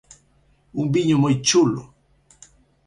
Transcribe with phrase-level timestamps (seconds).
[0.79, 1.81] Un viño moi chulo!